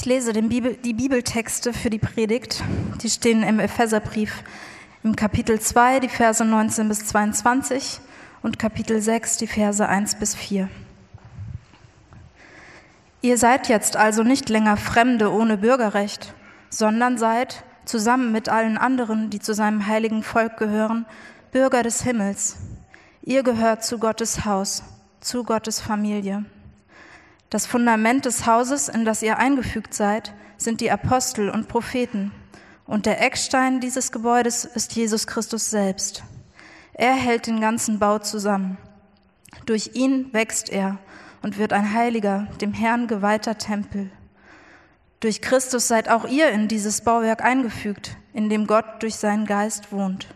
[0.00, 2.64] Ich lese Bibel, die Bibeltexte für die Predigt.
[3.02, 4.44] Die stehen im Epheserbrief
[5.02, 8.00] im Kapitel 2, die Verse 19 bis 22
[8.40, 10.70] und Kapitel 6, die Verse 1 bis 4.
[13.20, 16.32] Ihr seid jetzt also nicht länger Fremde ohne Bürgerrecht,
[16.70, 21.04] sondern seid, zusammen mit allen anderen, die zu seinem heiligen Volk gehören,
[21.52, 22.56] Bürger des Himmels.
[23.20, 24.82] Ihr gehört zu Gottes Haus,
[25.20, 26.46] zu Gottes Familie.
[27.50, 32.30] Das Fundament des Hauses, in das ihr eingefügt seid, sind die Apostel und Propheten.
[32.86, 36.22] Und der Eckstein dieses Gebäudes ist Jesus Christus selbst.
[36.94, 38.78] Er hält den ganzen Bau zusammen.
[39.66, 40.98] Durch ihn wächst er
[41.42, 44.10] und wird ein heiliger, dem Herrn geweihter Tempel.
[45.18, 49.92] Durch Christus seid auch ihr in dieses Bauwerk eingefügt, in dem Gott durch seinen Geist
[49.92, 50.28] wohnt.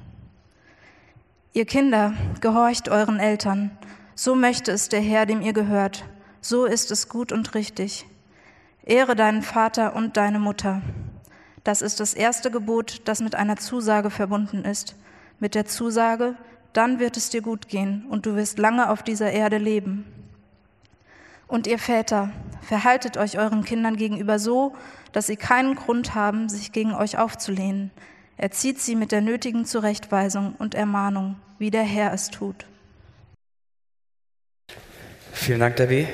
[1.52, 3.70] Ihr Kinder, gehorcht euren Eltern,
[4.16, 6.04] so möchte es der Herr, dem ihr gehört,
[6.44, 8.04] so ist es gut und richtig.
[8.84, 10.82] Ehre deinen Vater und deine Mutter.
[11.64, 14.94] Das ist das erste Gebot, das mit einer Zusage verbunden ist,
[15.40, 16.36] mit der Zusage,
[16.74, 20.04] dann wird es dir gut gehen und du wirst lange auf dieser Erde leben.
[21.48, 24.74] Und ihr Väter, verhaltet euch euren Kindern gegenüber so,
[25.12, 27.90] dass sie keinen Grund haben, sich gegen euch aufzulehnen.
[28.36, 32.66] Erzieht sie mit der nötigen Zurechtweisung und Ermahnung, wie der Herr es tut.
[35.32, 36.08] Vielen Dank, Debbie.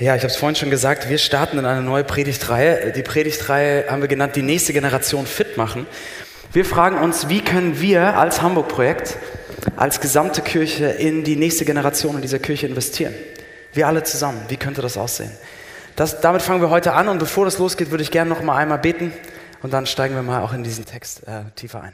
[0.00, 2.90] Ja, ich habe es vorhin schon gesagt, wir starten in eine neue Predigtreihe.
[2.92, 5.86] Die Predigtreihe haben wir genannt, die nächste Generation fit machen.
[6.54, 9.18] Wir fragen uns, wie können wir als Hamburg-Projekt,
[9.76, 13.14] als gesamte Kirche in die nächste Generation in dieser Kirche investieren?
[13.74, 14.40] Wir alle zusammen.
[14.48, 15.32] Wie könnte das aussehen?
[15.96, 18.56] Das, damit fangen wir heute an und bevor das losgeht, würde ich gerne noch mal
[18.56, 19.12] einmal beten
[19.62, 21.92] und dann steigen wir mal auch in diesen Text äh, tiefer ein.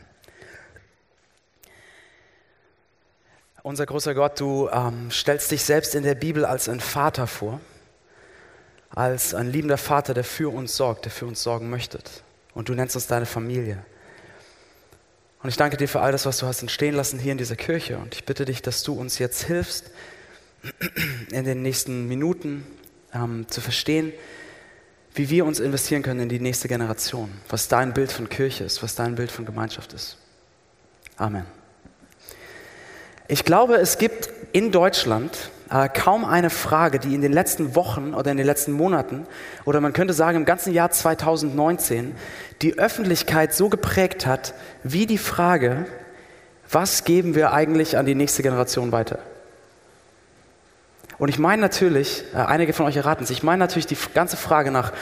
[3.64, 7.58] Unser großer Gott, du ähm, stellst dich selbst in der Bibel als ein Vater vor,
[8.90, 11.98] als ein liebender Vater, der für uns sorgt, der für uns sorgen möchte.
[12.54, 13.84] Und du nennst uns deine Familie.
[15.42, 17.56] Und ich danke dir für all das, was du hast entstehen lassen hier in dieser
[17.56, 17.98] Kirche.
[17.98, 19.90] Und ich bitte dich, dass du uns jetzt hilfst,
[21.30, 22.66] in den nächsten Minuten
[23.14, 24.12] ähm, zu verstehen,
[25.14, 28.82] wie wir uns investieren können in die nächste Generation, was dein Bild von Kirche ist,
[28.82, 30.18] was dein Bild von Gemeinschaft ist.
[31.16, 31.46] Amen.
[33.28, 38.14] Ich glaube, es gibt in Deutschland äh, kaum eine Frage, die in den letzten Wochen
[38.14, 39.26] oder in den letzten Monaten
[39.64, 42.14] oder man könnte sagen im ganzen Jahr 2019
[42.62, 45.86] die Öffentlichkeit so geprägt hat, wie die Frage,
[46.70, 49.18] was geben wir eigentlich an die nächste Generation weiter?
[51.18, 54.36] Und ich meine natürlich, äh, einige von euch erraten es, ich meine natürlich die ganze
[54.36, 54.92] Frage nach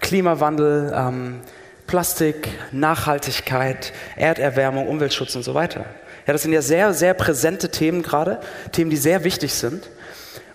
[0.00, 1.40] Klimawandel, ähm,
[1.86, 5.84] Plastik, Nachhaltigkeit, Erderwärmung, Umweltschutz und so weiter.
[6.26, 8.40] Ja, das sind ja sehr, sehr präsente Themen gerade,
[8.70, 9.88] Themen, die sehr wichtig sind.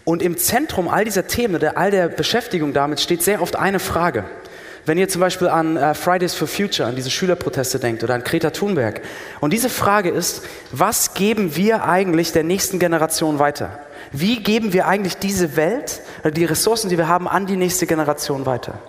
[0.05, 3.79] Und im Zentrum all dieser Themen, der, all der Beschäftigung damit steht sehr oft eine
[3.79, 4.23] Frage.
[4.85, 8.23] Wenn ihr zum Beispiel an äh, Fridays for Future, an diese Schülerproteste denkt oder an
[8.23, 9.01] Greta Thunberg.
[9.41, 13.79] Und diese Frage ist, was geben wir eigentlich der nächsten Generation weiter?
[14.13, 17.85] Wie geben wir eigentlich diese Welt oder die Ressourcen, die wir haben, an die nächste
[17.85, 18.79] Generation weiter?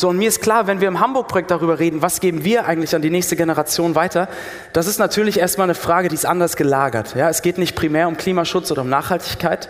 [0.00, 2.96] So, und mir ist klar, wenn wir im Hamburg-Projekt darüber reden, was geben wir eigentlich
[2.96, 4.30] an die nächste Generation weiter,
[4.72, 7.14] das ist natürlich erstmal eine Frage, die ist anders gelagert.
[7.14, 9.68] Ja, es geht nicht primär um Klimaschutz oder um Nachhaltigkeit,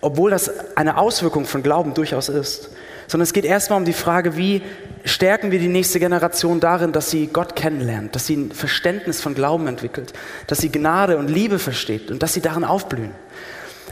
[0.00, 2.70] obwohl das eine Auswirkung von Glauben durchaus ist,
[3.06, 4.62] sondern es geht erstmal um die Frage, wie
[5.04, 9.36] stärken wir die nächste Generation darin, dass sie Gott kennenlernt, dass sie ein Verständnis von
[9.36, 10.12] Glauben entwickelt,
[10.48, 13.12] dass sie Gnade und Liebe versteht und dass sie darin aufblühen.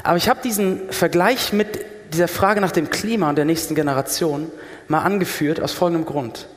[0.02, 1.78] Aber ich habe diesen Vergleich mit
[2.12, 4.50] dieser Frage nach dem Klima und der nächsten Generation
[4.88, 6.48] mal angeführt aus folgendem Grund.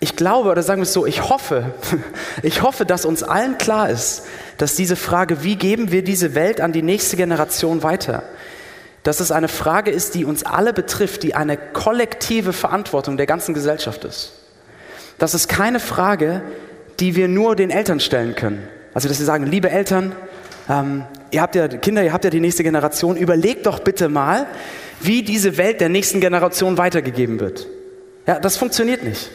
[0.00, 1.72] Ich glaube, oder sagen wir es so, ich hoffe,
[2.42, 4.24] ich hoffe, dass uns allen klar ist,
[4.56, 8.22] dass diese Frage, wie geben wir diese Welt an die nächste Generation weiter,
[9.02, 13.54] dass es eine Frage ist, die uns alle betrifft, die eine kollektive Verantwortung der ganzen
[13.54, 14.32] Gesellschaft ist.
[15.18, 16.42] Das ist keine Frage,
[17.00, 18.68] die wir nur den Eltern stellen können.
[18.94, 20.14] Also, dass sie sagen, liebe Eltern,
[20.68, 24.46] ähm, ihr habt ja Kinder, ihr habt ja die nächste Generation, überlegt doch bitte mal,
[25.00, 27.66] wie diese Welt der nächsten Generation weitergegeben wird.
[28.26, 29.30] Ja, das funktioniert nicht.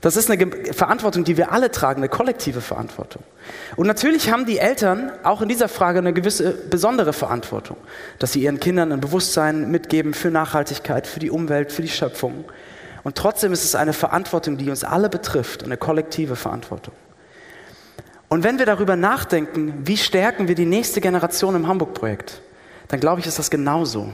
[0.00, 3.22] Das ist eine Verantwortung, die wir alle tragen, eine kollektive Verantwortung.
[3.74, 7.76] Und natürlich haben die Eltern auch in dieser Frage eine gewisse besondere Verantwortung,
[8.20, 12.44] dass sie ihren Kindern ein Bewusstsein mitgeben für Nachhaltigkeit, für die Umwelt, für die Schöpfung.
[13.02, 16.94] Und trotzdem ist es eine Verantwortung, die uns alle betrifft, eine kollektive Verantwortung.
[18.28, 22.40] Und wenn wir darüber nachdenken, wie stärken wir die nächste Generation im Hamburg-Projekt,
[22.88, 24.12] dann glaube ich, ist das genauso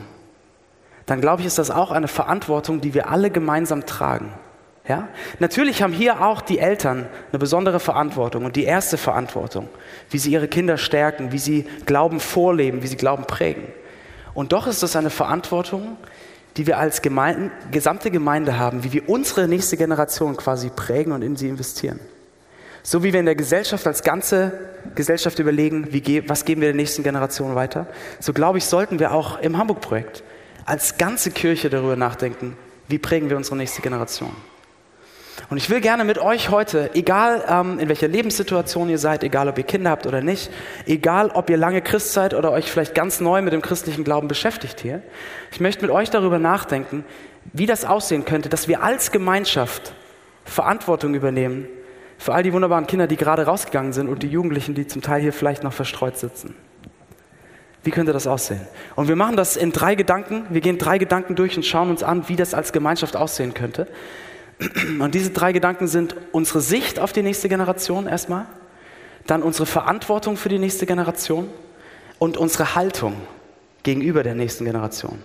[1.07, 4.33] dann glaube ich, ist das auch eine Verantwortung, die wir alle gemeinsam tragen.
[4.89, 5.09] Ja?
[5.39, 9.69] Natürlich haben hier auch die Eltern eine besondere Verantwortung und die erste Verantwortung,
[10.11, 13.65] wie sie ihre Kinder stärken, wie sie Glauben vorleben, wie sie Glauben prägen.
[14.35, 15.97] Und doch ist das eine Verantwortung,
[16.57, 21.23] die wir als Gemeinde, gesamte Gemeinde haben, wie wir unsere nächste Generation quasi prägen und
[21.23, 22.01] in sie investieren.
[22.83, 24.53] So wie wir in der Gesellschaft als ganze
[24.95, 27.87] Gesellschaft überlegen, wie, was geben wir der nächsten Generation weiter,
[28.21, 30.23] so glaube ich, sollten wir auch im Hamburg-Projekt
[30.65, 32.57] als ganze Kirche darüber nachdenken,
[32.89, 34.35] wie prägen wir unsere nächste Generation.
[35.51, 39.49] Und ich will gerne mit euch heute, egal ähm, in welcher Lebenssituation ihr seid, egal
[39.49, 40.51] ob ihr Kinder habt oder nicht,
[40.87, 44.29] egal ob ihr lange Christ seid oder euch vielleicht ganz neu mit dem christlichen Glauben
[44.29, 45.03] beschäftigt hier,
[45.51, 47.05] ich möchte mit euch darüber nachdenken,
[47.53, 49.93] wie das aussehen könnte, dass wir als Gemeinschaft
[50.45, 51.69] Verantwortung übernehmen
[52.17, 55.21] für all die wunderbaren Kinder, die gerade rausgegangen sind und die Jugendlichen, die zum Teil
[55.21, 56.55] hier vielleicht noch verstreut sitzen.
[57.85, 58.63] Wie könnte das aussehen?
[58.97, 60.47] Und wir machen das in drei Gedanken.
[60.49, 63.87] Wir gehen drei Gedanken durch und schauen uns an, wie das als Gemeinschaft aussehen könnte.
[64.99, 68.47] Und diese drei Gedanken sind unsere Sicht auf die nächste Generation erstmal,
[69.27, 71.49] dann unsere Verantwortung für die nächste Generation
[72.19, 73.15] und unsere Haltung
[73.83, 75.19] gegenüber der nächsten Generation.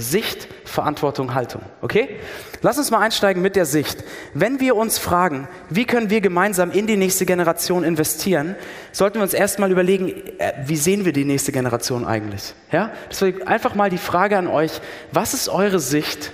[0.00, 1.62] Sicht, Verantwortung, Haltung.
[1.82, 2.16] Okay?
[2.62, 4.04] Lass uns mal einsteigen mit der Sicht.
[4.32, 8.56] Wenn wir uns fragen, wie können wir gemeinsam in die nächste Generation investieren,
[8.92, 10.08] sollten wir uns erstmal überlegen,
[10.38, 12.54] äh, wie sehen wir die nächste Generation eigentlich?
[12.72, 12.90] Ja?
[13.10, 14.80] Deswegen einfach mal die Frage an euch,
[15.12, 16.32] was ist eure Sicht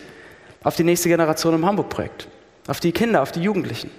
[0.63, 2.29] auf die nächste Generation im Hamburg-Projekt?
[2.71, 3.91] auf die Kinder, auf die Jugendlichen.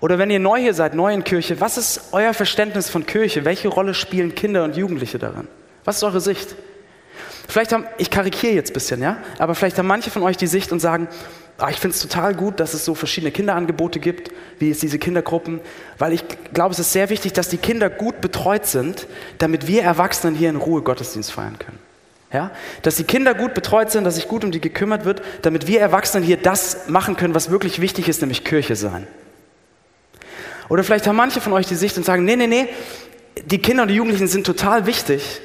[0.00, 3.44] Oder wenn ihr neu hier seid, neu in Kirche, was ist euer Verständnis von Kirche?
[3.44, 5.46] Welche Rolle spielen Kinder und Jugendliche darin?
[5.84, 6.54] Was ist eure Sicht?
[7.48, 10.46] Vielleicht haben, ich karikiere jetzt ein bisschen, ja, aber vielleicht haben manche von euch die
[10.46, 11.08] Sicht und sagen,
[11.56, 14.98] ah, ich finde es total gut, dass es so verschiedene Kinderangebote gibt, wie es diese
[14.98, 15.60] Kindergruppen,
[15.96, 19.06] weil ich glaube, es ist sehr wichtig, dass die Kinder gut betreut sind,
[19.38, 21.78] damit wir Erwachsenen hier in Ruhe Gottesdienst feiern können.
[22.30, 22.50] Ja?
[22.82, 25.80] Dass die Kinder gut betreut sind, dass sich gut um die gekümmert wird, damit wir
[25.80, 29.06] Erwachsenen hier das machen können, was wirklich wichtig ist, nämlich Kirche sein.
[30.68, 32.68] Oder vielleicht haben manche von euch die Sicht und sagen, nee, nee, nee,
[33.46, 35.40] die Kinder und die Jugendlichen sind total wichtig,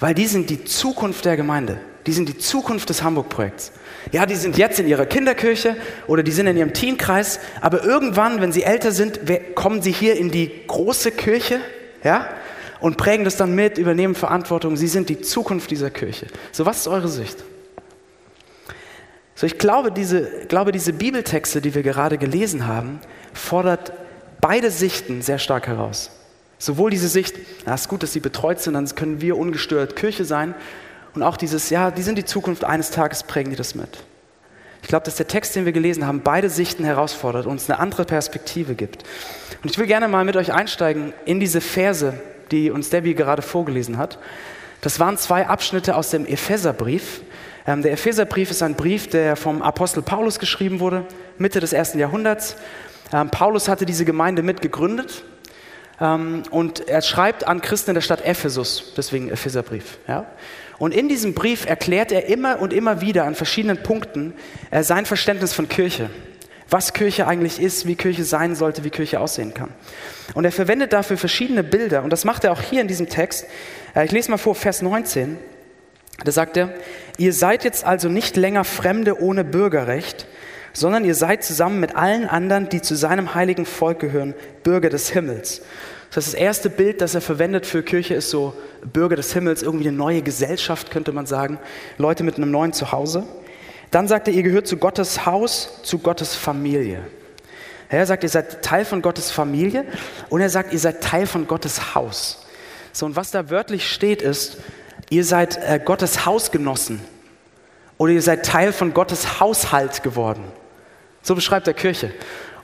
[0.00, 1.78] weil die sind die Zukunft der Gemeinde.
[2.06, 3.72] Die sind die Zukunft des Hamburg-Projekts.
[4.12, 5.76] Ja, die sind jetzt in ihrer Kinderkirche
[6.06, 9.20] oder die sind in ihrem Teenkreis, aber irgendwann, wenn sie älter sind,
[9.54, 11.60] kommen sie hier in die große Kirche,
[12.02, 12.28] ja?
[12.80, 14.76] und prägen das dann mit, übernehmen Verantwortung.
[14.76, 16.26] Sie sind die Zukunft dieser Kirche.
[16.52, 17.42] So, was ist eure Sicht?
[19.34, 23.00] So, ich glaube, diese, glaube, diese Bibeltexte, die wir gerade gelesen haben,
[23.32, 23.92] fordert
[24.40, 26.10] beide Sichten sehr stark heraus.
[26.64, 30.24] Sowohl diese Sicht, es ist gut, dass sie betreut sind, dann können wir ungestört Kirche
[30.24, 30.54] sein.
[31.14, 34.02] Und auch dieses, ja, die sind die Zukunft, eines Tages prägen die das mit.
[34.80, 38.06] Ich glaube, dass der Text, den wir gelesen haben, beide Sichten herausfordert, uns eine andere
[38.06, 39.04] Perspektive gibt.
[39.62, 42.14] Und ich will gerne mal mit euch einsteigen in diese Verse,
[42.50, 44.18] die uns Debbie gerade vorgelesen hat.
[44.80, 47.20] Das waren zwei Abschnitte aus dem Epheserbrief.
[47.66, 51.04] Ähm, der Epheserbrief ist ein Brief, der vom Apostel Paulus geschrieben wurde,
[51.36, 52.56] Mitte des ersten Jahrhunderts.
[53.12, 55.24] Ähm, Paulus hatte diese Gemeinde mitgegründet
[56.00, 59.98] und er schreibt an Christen in der Stadt Ephesus, deswegen Epheserbrief.
[60.08, 60.26] Ja?
[60.78, 64.34] Und in diesem Brief erklärt er immer und immer wieder an verschiedenen Punkten
[64.70, 66.10] äh, sein Verständnis von Kirche
[66.74, 69.70] was Kirche eigentlich ist, wie Kirche sein sollte, wie Kirche aussehen kann.
[70.34, 73.46] Und er verwendet dafür verschiedene Bilder und das macht er auch hier in diesem Text.
[73.94, 75.38] Äh, ich lese mal vor, Vers 19.
[76.24, 76.74] Da sagt er,
[77.16, 80.26] ihr seid jetzt also nicht länger Fremde ohne Bürgerrecht,
[80.74, 84.34] sondern ihr seid zusammen mit allen anderen, die zu seinem heiligen Volk gehören,
[84.64, 85.62] Bürger des Himmels.
[86.12, 88.54] Das, das erste Bild, das er verwendet für Kirche, ist so
[88.92, 91.58] Bürger des Himmels, irgendwie eine neue Gesellschaft, könnte man sagen.
[91.96, 93.24] Leute mit einem neuen Zuhause.
[93.90, 97.00] Dann sagt er, ihr gehört zu Gottes Haus, zu Gottes Familie.
[97.88, 99.84] Er sagt, ihr seid Teil von Gottes Familie
[100.28, 102.44] und er sagt, ihr seid Teil von Gottes Haus.
[102.92, 104.56] So, und was da wörtlich steht, ist,
[105.10, 107.00] ihr seid äh, Gottes Hausgenossen
[107.98, 110.44] oder ihr seid Teil von Gottes Haushalt geworden.
[111.24, 112.12] So beschreibt er Kirche.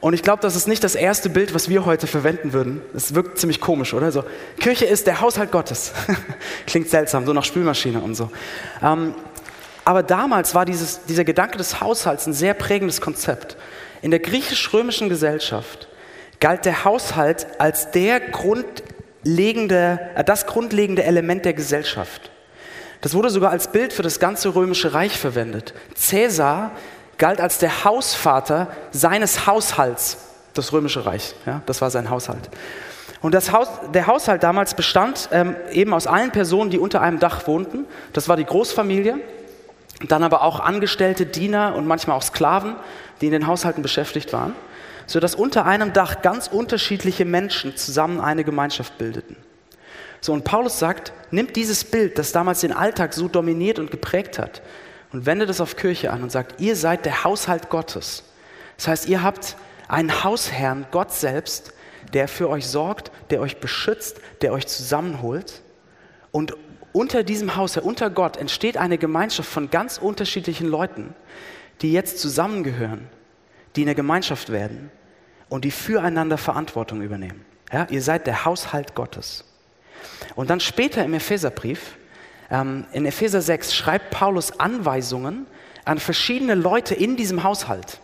[0.01, 2.81] Und ich glaube, das ist nicht das erste Bild, was wir heute verwenden würden.
[2.95, 4.13] Es wirkt ziemlich komisch, oder?
[4.13, 4.25] So,
[4.59, 5.93] Kirche ist der Haushalt Gottes.
[6.67, 8.31] Klingt seltsam, so nach Spülmaschine und so.
[8.83, 9.15] Ähm,
[9.85, 13.57] aber damals war dieses, dieser Gedanke des Haushalts ein sehr prägendes Konzept.
[14.03, 15.89] In der griechisch-römischen Gesellschaft
[16.39, 22.31] galt der Haushalt als der grundlegende, äh, das grundlegende Element der Gesellschaft.
[23.03, 25.75] Das wurde sogar als Bild für das ganze römische Reich verwendet.
[25.95, 26.73] Cäsar
[27.21, 30.19] galt als der Hausvater seines Haushalts,
[30.55, 31.35] das römische Reich.
[31.47, 32.51] Ja, das war sein Haushalt.
[33.23, 37.47] Und Haus, der Haushalt damals bestand ähm, eben aus allen Personen, die unter einem Dach
[37.47, 37.85] wohnten.
[38.15, 39.21] Das war die Großfamilie.
[40.09, 42.77] Dann aber auch Angestellte, Diener und manchmal auch Sklaven,
[43.21, 44.55] die in den Haushalten beschäftigt waren,
[45.07, 49.37] sodass unter einem Dach ganz unterschiedliche Menschen zusammen eine Gemeinschaft bildeten.
[50.23, 54.39] So, und Paulus sagt, nimmt dieses Bild, das damals den Alltag so dominiert und geprägt
[54.39, 54.63] hat,
[55.13, 58.25] und wendet es auf Kirche an und sagt, ihr seid der Haushalt Gottes.
[58.77, 59.57] Das heißt, ihr habt
[59.89, 61.73] einen Hausherrn, Gott selbst,
[62.13, 65.63] der für euch sorgt, der euch beschützt, der euch zusammenholt
[66.33, 66.55] und
[66.93, 71.15] unter diesem Haus, unter Gott, entsteht eine Gemeinschaft von ganz unterschiedlichen Leuten,
[71.83, 73.09] die jetzt zusammengehören,
[73.77, 74.91] die in der Gemeinschaft werden
[75.49, 77.45] und die füreinander Verantwortung übernehmen.
[77.73, 79.45] Ja, ihr seid der Haushalt Gottes.
[80.35, 81.97] Und dann später im Epheserbrief,
[82.51, 85.47] in Epheser 6, schreibt Paulus Anweisungen
[85.85, 88.01] an verschiedene Leute in diesem Haushalt.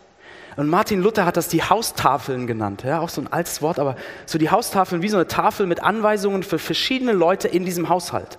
[0.57, 2.83] Und Martin Luther hat das die Haustafeln genannt.
[2.83, 5.83] Ja, auch so ein altes Wort, aber so die Haustafeln wie so eine Tafel mit
[5.83, 8.39] Anweisungen für verschiedene Leute in diesem Haushalt.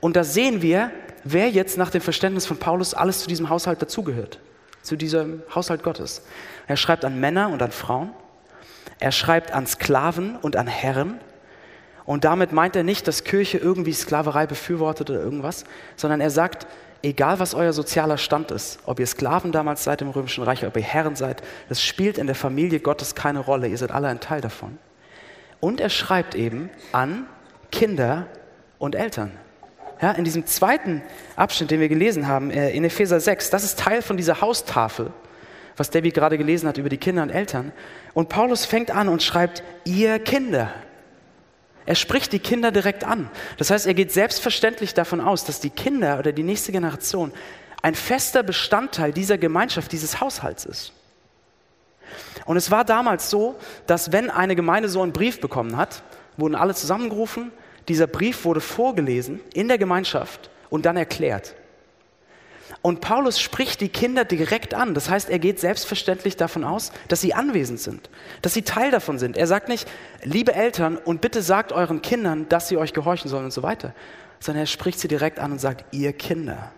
[0.00, 0.92] Und da sehen wir,
[1.24, 4.38] wer jetzt nach dem Verständnis von Paulus alles zu diesem Haushalt dazugehört.
[4.82, 6.22] Zu diesem Haushalt Gottes.
[6.68, 8.10] Er schreibt an Männer und an Frauen.
[9.00, 11.18] Er schreibt an Sklaven und an Herren.
[12.06, 15.64] Und damit meint er nicht, dass Kirche irgendwie Sklaverei befürwortet oder irgendwas,
[15.96, 16.66] sondern er sagt,
[17.02, 20.76] egal was euer sozialer Stand ist, ob ihr Sklaven damals seid im Römischen Reich, ob
[20.76, 23.68] ihr Herren seid, das spielt in der Familie Gottes keine Rolle.
[23.68, 24.78] Ihr seid alle ein Teil davon.
[25.60, 27.26] Und er schreibt eben an
[27.72, 28.26] Kinder
[28.78, 29.32] und Eltern.
[30.00, 31.02] Ja, in diesem zweiten
[31.36, 35.10] Abschnitt, den wir gelesen haben, äh, in Epheser 6, das ist Teil von dieser Haustafel,
[35.76, 37.72] was Debbie gerade gelesen hat über die Kinder und Eltern.
[38.12, 40.70] Und Paulus fängt an und schreibt, ihr Kinder.
[41.86, 43.30] Er spricht die Kinder direkt an.
[43.58, 47.32] Das heißt, er geht selbstverständlich davon aus, dass die Kinder oder die nächste Generation
[47.80, 50.92] ein fester Bestandteil dieser Gemeinschaft, dieses Haushalts ist.
[52.44, 56.02] Und es war damals so, dass wenn eine Gemeinde so einen Brief bekommen hat,
[56.36, 57.52] wurden alle zusammengerufen,
[57.88, 61.54] dieser Brief wurde vorgelesen in der Gemeinschaft und dann erklärt.
[62.86, 64.94] Und Paulus spricht die Kinder direkt an.
[64.94, 68.08] Das heißt, er geht selbstverständlich davon aus, dass sie anwesend sind,
[68.42, 69.36] dass sie Teil davon sind.
[69.36, 69.88] Er sagt nicht,
[70.22, 73.92] liebe Eltern, und bitte sagt euren Kindern, dass sie euch gehorchen sollen und so weiter,
[74.38, 76.70] sondern er spricht sie direkt an und sagt, ihr Kinder.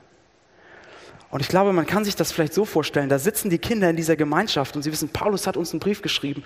[1.30, 3.96] Und ich glaube, man kann sich das vielleicht so vorstellen, da sitzen die Kinder in
[3.96, 6.42] dieser Gemeinschaft und sie wissen, Paulus hat uns einen Brief geschrieben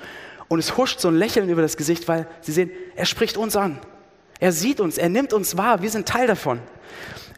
[0.48, 3.54] und es huscht so ein Lächeln über das Gesicht, weil sie sehen, er spricht uns
[3.54, 3.78] an.
[4.40, 6.58] Er sieht uns, er nimmt uns wahr, wir sind Teil davon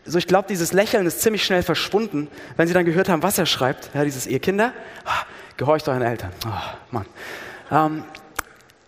[0.04, 3.38] so ich glaube, dieses Lächeln ist ziemlich schnell verschwunden, wenn sie dann gehört haben, was
[3.38, 3.90] er schreibt.
[3.94, 4.73] Ja, dieses ihr Kinder,
[5.04, 5.25] ah,
[5.56, 6.30] gehorcht euren Eltern.
[6.46, 6.50] Oh,
[6.90, 7.06] Mann.
[7.70, 8.04] Ähm,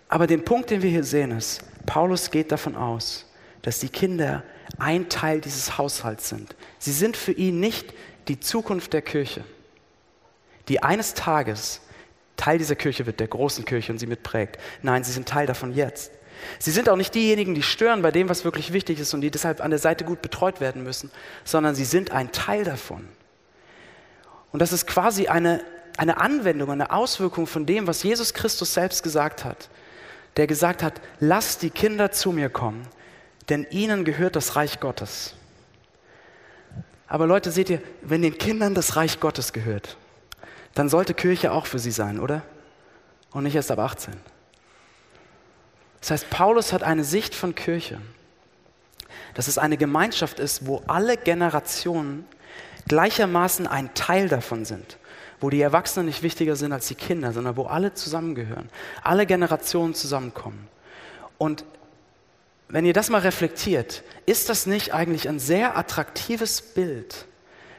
[0.08, 3.24] aber den Punkt, den wir hier sehen, ist, Paulus geht davon aus,
[3.62, 4.42] dass die Kinder
[4.78, 6.54] ein Teil dieses Haushalts sind.
[6.78, 7.92] Sie sind für ihn nicht
[8.28, 9.44] die Zukunft der Kirche,
[10.68, 11.80] die eines Tages
[12.36, 14.58] Teil dieser Kirche wird, der großen Kirche und sie mitprägt.
[14.82, 16.12] Nein, sie sind Teil davon jetzt.
[16.58, 19.30] Sie sind auch nicht diejenigen, die stören bei dem, was wirklich wichtig ist und die
[19.30, 21.10] deshalb an der Seite gut betreut werden müssen,
[21.44, 23.06] sondern sie sind ein Teil davon.
[24.52, 25.62] Und das ist quasi eine,
[25.96, 29.68] eine Anwendung, eine Auswirkung von dem, was Jesus Christus selbst gesagt hat.
[30.36, 32.86] Der gesagt hat, lasst die Kinder zu mir kommen,
[33.48, 35.34] denn ihnen gehört das Reich Gottes.
[37.08, 39.96] Aber Leute, seht ihr, wenn den Kindern das Reich Gottes gehört,
[40.74, 42.42] dann sollte Kirche auch für sie sein, oder?
[43.30, 44.14] Und nicht erst ab 18.
[46.00, 48.00] Das heißt, Paulus hat eine Sicht von Kirche,
[49.34, 52.26] dass es eine Gemeinschaft ist, wo alle Generationen
[52.88, 54.98] gleichermaßen ein Teil davon sind,
[55.40, 58.68] wo die Erwachsenen nicht wichtiger sind als die Kinder, sondern wo alle zusammengehören,
[59.02, 60.68] alle Generationen zusammenkommen.
[61.38, 61.64] Und
[62.68, 67.26] wenn ihr das mal reflektiert, ist das nicht eigentlich ein sehr attraktives Bild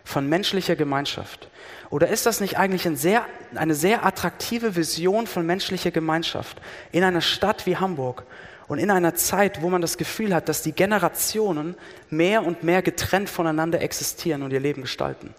[0.03, 1.49] von menschlicher Gemeinschaft?
[1.89, 3.25] Oder ist das nicht eigentlich ein sehr,
[3.55, 8.23] eine sehr attraktive Vision von menschlicher Gemeinschaft in einer Stadt wie Hamburg
[8.67, 11.75] und in einer Zeit, wo man das Gefühl hat, dass die Generationen
[12.09, 15.33] mehr und mehr getrennt voneinander existieren und ihr Leben gestalten?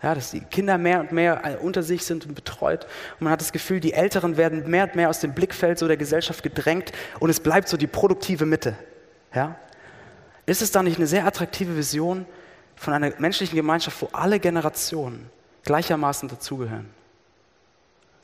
[0.00, 2.84] Ja, dass die Kinder mehr und mehr unter sich sind und betreut.
[3.18, 5.88] Und man hat das Gefühl, die Älteren werden mehr und mehr aus dem Blickfeld so
[5.88, 8.76] der Gesellschaft gedrängt und es bleibt so die produktive Mitte.
[9.34, 9.56] Ja?
[10.46, 12.26] Ist es da nicht eine sehr attraktive Vision
[12.76, 15.30] von einer menschlichen Gemeinschaft, wo alle Generationen
[15.64, 16.88] gleichermaßen dazugehören.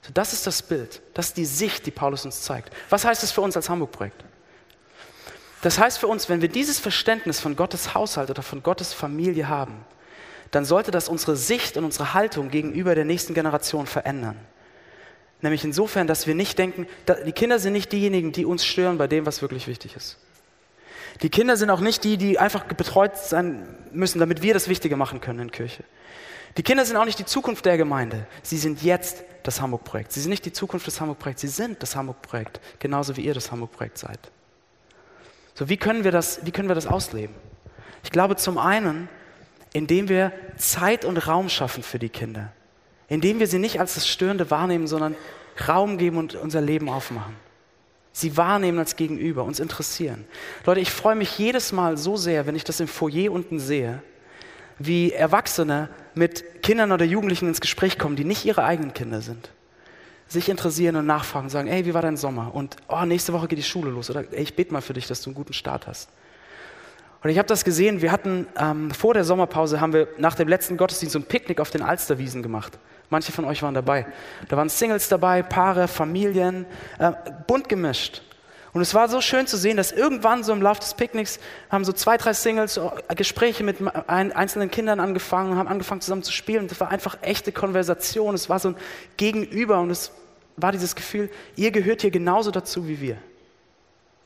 [0.03, 2.73] So, das ist das Bild, das ist die Sicht, die Paulus uns zeigt.
[2.89, 4.25] Was heißt es für uns als Hamburg-Projekt?
[5.63, 9.49] Das heißt für uns, wenn wir dieses Verständnis von Gottes Haushalt oder von Gottes Familie
[9.49, 9.85] haben,
[10.51, 14.37] dann sollte das unsere Sicht und unsere Haltung gegenüber der nächsten Generation verändern.
[15.43, 16.87] Nämlich insofern, dass wir nicht denken,
[17.27, 20.19] die Kinder sind nicht diejenigen, die uns stören bei dem, was wirklich wichtig ist.
[21.23, 24.97] Die Kinder sind auch nicht die, die einfach betreut sein müssen, damit wir das Wichtige
[24.97, 25.85] machen können in Kirche.
[26.57, 28.27] Die Kinder sind auch nicht die Zukunft der Gemeinde.
[28.43, 30.13] Sie sind jetzt das Hamburg-Projekt.
[30.13, 31.43] Sie sind nicht die Zukunft des Hamburg-Projekts.
[31.43, 34.19] Sie sind das Hamburg-Projekt, genauso wie ihr das Hamburg-Projekt seid.
[35.55, 37.35] So, wie können, wir das, wie können wir das ausleben?
[38.03, 39.09] Ich glaube zum einen,
[39.73, 42.53] indem wir Zeit und Raum schaffen für die Kinder.
[43.09, 45.17] Indem wir sie nicht als das Störende wahrnehmen, sondern
[45.69, 47.37] Raum geben und unser Leben aufmachen.
[48.13, 50.27] Sie wahrnehmen als Gegenüber, uns interessieren.
[50.67, 54.03] Leute, ich freue mich jedes Mal so sehr, wenn ich das im Foyer unten sehe,
[54.81, 59.51] wie Erwachsene mit Kindern oder Jugendlichen ins Gespräch kommen, die nicht ihre eigenen Kinder sind.
[60.27, 62.55] Sich interessieren und nachfragen und sagen, ey, wie war dein Sommer?
[62.55, 64.11] Und oh, nächste Woche geht die Schule los.
[64.11, 66.09] Oder ey, ich bete mal für dich, dass du einen guten Start hast.
[67.23, 70.49] Und ich habe das gesehen, wir hatten ähm, vor der Sommerpause, haben wir nach dem
[70.49, 72.79] letzten Gottesdienst so ein Picknick auf den Alsterwiesen gemacht.
[73.11, 74.07] Manche von euch waren dabei.
[74.49, 76.65] Da waren Singles dabei, Paare, Familien,
[76.99, 77.13] äh,
[77.47, 78.23] bunt gemischt.
[78.73, 81.85] Und es war so schön zu sehen, dass irgendwann so im Laufe des Picknicks haben
[81.85, 86.63] so zwei, drei Singles so Gespräche mit einzelnen Kindern angefangen, haben angefangen zusammen zu spielen.
[86.63, 88.35] Und das war einfach echte Konversation.
[88.35, 88.77] Es war so ein
[89.17, 90.13] Gegenüber und es
[90.57, 93.17] war dieses Gefühl, ihr gehört hier genauso dazu wie wir.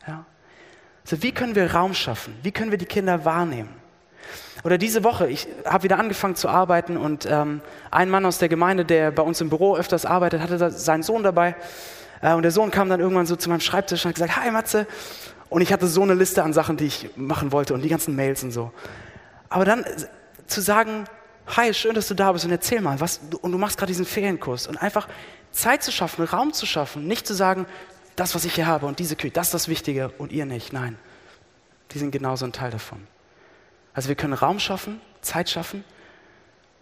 [0.06, 0.26] Ja?
[1.04, 2.34] Also wie können wir Raum schaffen?
[2.42, 3.70] Wie können wir die Kinder wahrnehmen?
[4.62, 7.60] Oder diese Woche, ich habe wieder angefangen zu arbeiten und ähm,
[7.90, 11.22] ein Mann aus der Gemeinde, der bei uns im Büro öfters arbeitet, hatte seinen Sohn
[11.22, 11.54] dabei.
[12.24, 14.50] Äh, und der Sohn kam dann irgendwann so zu meinem Schreibtisch und hat gesagt, hi
[14.50, 14.86] Matze.
[15.50, 18.16] Und ich hatte so eine Liste an Sachen, die ich machen wollte und die ganzen
[18.16, 18.72] Mails und so.
[19.50, 19.84] Aber dann
[20.46, 21.04] zu sagen,
[21.46, 24.06] hi, schön, dass du da bist und erzähl mal, was, und du machst gerade diesen
[24.06, 25.06] Ferienkurs und einfach
[25.52, 27.66] Zeit zu schaffen, Raum zu schaffen, nicht zu sagen,
[28.16, 30.72] das, was ich hier habe und diese Küche, das ist das Wichtige und ihr nicht.
[30.72, 30.96] Nein,
[31.92, 33.06] die sind genauso ein Teil davon.
[33.92, 35.84] Also wir können Raum schaffen, Zeit schaffen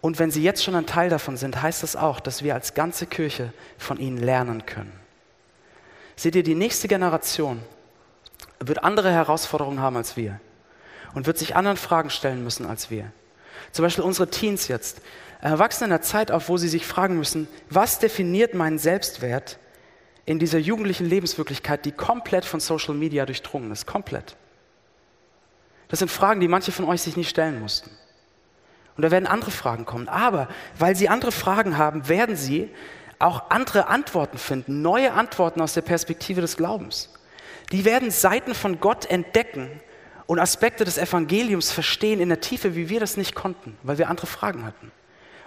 [0.01, 2.75] und wenn sie jetzt schon ein Teil davon sind, heißt das auch, dass wir als
[2.75, 5.02] ganze Kirche von ihnen lernen können.
[6.23, 7.61] Seht ihr, die nächste Generation
[8.61, 10.39] wird andere Herausforderungen haben als wir
[11.15, 13.11] und wird sich anderen Fragen stellen müssen als wir.
[13.73, 15.03] Zum Beispiel unsere Teens jetzt
[15.41, 19.59] erwachsen in einer Zeit auf, wo sie sich fragen müssen, was definiert meinen Selbstwert
[20.25, 24.37] in dieser jugendlichen Lebenswirklichkeit, die komplett von Social Media durchdrungen ist, komplett.
[25.89, 27.91] Das sind Fragen, die manche von euch sich nicht stellen mussten.
[28.97, 30.07] Und da werden andere Fragen kommen.
[30.07, 30.47] Aber
[30.79, 32.71] weil sie andere Fragen haben, werden sie
[33.23, 37.11] auch andere Antworten finden, neue Antworten aus der Perspektive des Glaubens.
[37.71, 39.69] Die werden Seiten von Gott entdecken
[40.27, 44.09] und Aspekte des Evangeliums verstehen in der Tiefe, wie wir das nicht konnten, weil wir
[44.09, 44.91] andere Fragen hatten.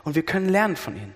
[0.03, 1.13] Und wir können lernen von ihnen.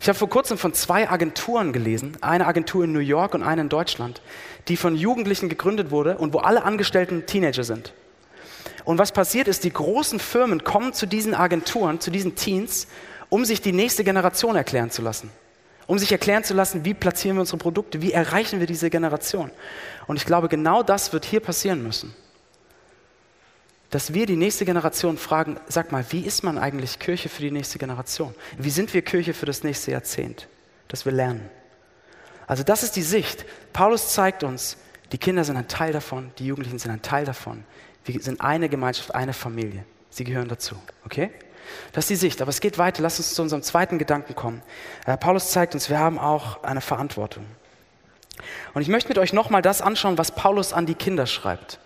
[0.00, 3.60] Ich habe vor kurzem von zwei Agenturen gelesen, eine Agentur in New York und eine
[3.60, 4.22] in Deutschland,
[4.68, 7.92] die von Jugendlichen gegründet wurde und wo alle Angestellten Teenager sind.
[8.84, 12.88] Und was passiert ist, die großen Firmen kommen zu diesen Agenturen, zu diesen Teens,
[13.28, 15.30] um sich die nächste Generation erklären zu lassen
[15.90, 19.50] um sich erklären zu lassen, wie platzieren wir unsere Produkte, wie erreichen wir diese Generation.
[20.06, 22.14] Und ich glaube, genau das wird hier passieren müssen.
[23.90, 27.50] Dass wir die nächste Generation fragen, sag mal, wie ist man eigentlich Kirche für die
[27.50, 28.36] nächste Generation?
[28.56, 30.46] Wie sind wir Kirche für das nächste Jahrzehnt?
[30.86, 31.50] Dass wir lernen.
[32.46, 33.44] Also das ist die Sicht.
[33.72, 34.76] Paulus zeigt uns,
[35.10, 37.64] die Kinder sind ein Teil davon, die Jugendlichen sind ein Teil davon.
[38.04, 39.84] Wir sind eine Gemeinschaft, eine Familie.
[40.08, 40.76] Sie gehören dazu.
[41.04, 41.32] Okay?
[41.92, 42.42] Das ist die Sicht.
[42.42, 43.02] Aber es geht weiter.
[43.02, 44.62] Lass uns zu unserem zweiten Gedanken kommen.
[45.06, 47.44] Äh, Paulus zeigt uns, wir haben auch eine Verantwortung.
[48.74, 51.78] Und ich möchte mit euch nochmal das anschauen, was Paulus an die Kinder schreibt.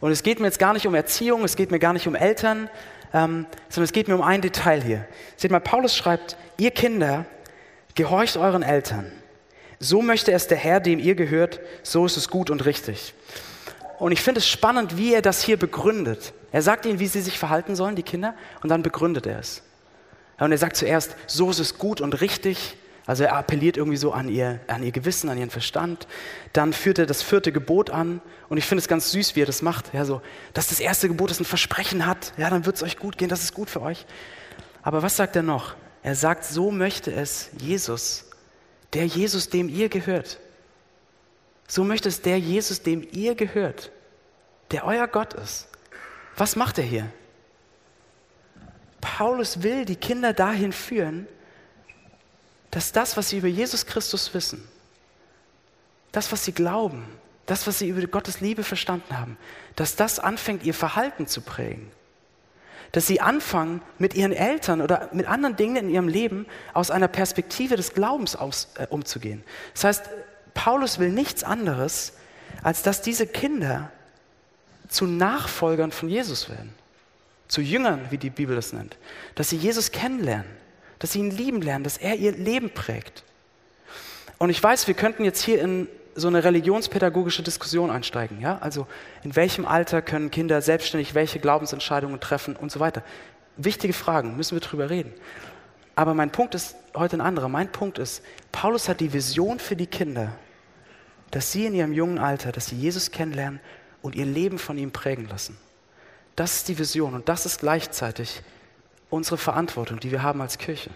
[0.00, 2.14] Und es geht mir jetzt gar nicht um Erziehung, es geht mir gar nicht um
[2.14, 2.68] Eltern,
[3.12, 5.06] ähm, sondern es geht mir um ein Detail hier.
[5.36, 7.24] Seht mal, Paulus schreibt, ihr Kinder,
[7.94, 9.10] gehorcht euren Eltern.
[9.78, 13.14] So möchte es der Herr, dem ihr gehört, so ist es gut und richtig.
[13.98, 16.32] Und ich finde es spannend, wie er das hier begründet.
[16.56, 19.60] Er sagt ihnen, wie sie sich verhalten sollen, die Kinder, und dann begründet er es.
[20.38, 22.78] Und er sagt zuerst, so ist es gut und richtig.
[23.04, 26.06] Also er appelliert irgendwie so an ihr, an ihr Gewissen, an ihren Verstand.
[26.54, 28.22] Dann führt er das vierte Gebot an.
[28.48, 29.92] Und ich finde es ganz süß, wie er das macht.
[29.92, 30.22] Ja, so,
[30.54, 32.32] dass das erste Gebot das ein Versprechen hat.
[32.38, 34.06] Ja, dann wird es euch gut gehen, das ist gut für euch.
[34.80, 35.74] Aber was sagt er noch?
[36.02, 38.30] Er sagt, so möchte es Jesus,
[38.94, 40.40] der Jesus, dem ihr gehört.
[41.68, 43.92] So möchte es der Jesus, dem ihr gehört,
[44.70, 45.68] der euer Gott ist.
[46.36, 47.10] Was macht er hier?
[49.00, 51.26] Paulus will die Kinder dahin führen,
[52.70, 54.66] dass das, was sie über Jesus Christus wissen,
[56.12, 57.06] das, was sie glauben,
[57.46, 59.38] das, was sie über Gottes Liebe verstanden haben,
[59.76, 61.90] dass das anfängt, ihr Verhalten zu prägen.
[62.92, 67.08] Dass sie anfangen, mit ihren Eltern oder mit anderen Dingen in ihrem Leben aus einer
[67.08, 69.42] Perspektive des Glaubens aus, äh, umzugehen.
[69.74, 70.10] Das heißt,
[70.54, 72.14] Paulus will nichts anderes,
[72.62, 73.90] als dass diese Kinder
[74.88, 76.72] zu Nachfolgern von Jesus werden.
[77.48, 78.96] Zu Jüngern, wie die Bibel das nennt.
[79.34, 80.50] Dass sie Jesus kennenlernen.
[80.98, 81.84] Dass sie ihn lieben lernen.
[81.84, 83.22] Dass er ihr Leben prägt.
[84.38, 88.40] Und ich weiß, wir könnten jetzt hier in so eine religionspädagogische Diskussion einsteigen.
[88.40, 88.58] Ja?
[88.58, 88.86] Also
[89.22, 93.02] in welchem Alter können Kinder selbstständig welche Glaubensentscheidungen treffen und so weiter.
[93.56, 95.12] Wichtige Fragen, müssen wir drüber reden.
[95.94, 97.48] Aber mein Punkt ist heute ein anderer.
[97.48, 98.22] Mein Punkt ist,
[98.52, 100.32] Paulus hat die Vision für die Kinder,
[101.30, 103.60] dass sie in ihrem jungen Alter, dass sie Jesus kennenlernen
[104.02, 105.56] und ihr Leben von ihm prägen lassen.
[106.34, 108.42] Das ist die Vision und das ist gleichzeitig
[109.10, 110.90] unsere Verantwortung, die wir haben als Kirche,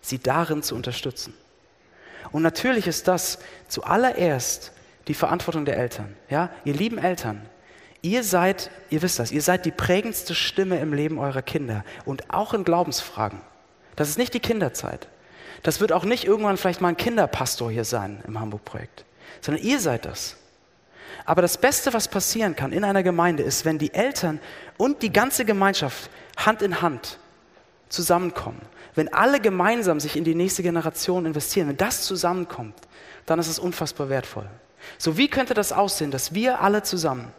[0.00, 1.34] sie darin zu unterstützen.
[2.32, 4.72] Und natürlich ist das zuallererst
[5.08, 6.16] die Verantwortung der Eltern.
[6.28, 7.48] Ja, ihr lieben Eltern,
[8.02, 12.32] ihr seid, ihr wisst das, ihr seid die prägendste Stimme im Leben eurer Kinder und
[12.32, 13.40] auch in Glaubensfragen.
[13.96, 15.08] Das ist nicht die Kinderzeit.
[15.62, 19.04] Das wird auch nicht irgendwann vielleicht mal ein Kinderpastor hier sein im Hamburg-Projekt
[19.40, 20.36] sondern ihr seid das.
[21.24, 24.40] Aber das Beste, was passieren kann in einer Gemeinde, ist, wenn die Eltern
[24.76, 27.18] und die ganze Gemeinschaft Hand in Hand
[27.88, 28.60] zusammenkommen.
[28.94, 32.74] Wenn alle gemeinsam sich in die nächste Generation investieren, wenn das zusammenkommt,
[33.26, 34.48] dann ist es unfassbar wertvoll.
[34.98, 37.32] So, wie könnte das aussehen, dass wir alle zusammen,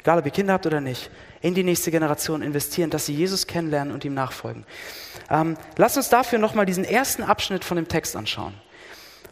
[0.00, 1.10] egal ob ihr Kinder habt oder nicht,
[1.40, 4.64] in die nächste Generation investieren, dass sie Jesus kennenlernen und ihm nachfolgen?
[5.30, 8.54] Ähm, lasst uns dafür nochmal diesen ersten Abschnitt von dem Text anschauen.